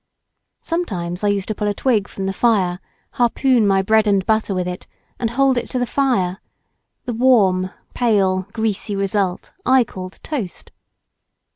Sometimes 0.61 1.23
I 1.23 1.27
used 1.27 1.47
to 1.49 1.53
pull 1.53 1.67
a 1.67 1.75
twig 1.75 2.07
from 2.07 2.25
the 2.25 2.33
fire, 2.33 2.79
harpoon 3.11 3.67
my 3.67 3.83
bread 3.83 4.07
and 4.07 4.25
butter 4.25 4.51
with 4.55 4.67
it, 4.67 4.87
and 5.19 5.29
hold 5.29 5.59
it 5.59 5.69
to 5.69 5.77
the 5.77 5.85
fire: 5.85 6.39
the 7.05 7.13
warm, 7.13 7.69
pale, 7.93 8.47
greasy 8.51 8.95
result 8.95 9.53
I 9.63 9.83
called 9.83 10.19
toast. 10.23 10.71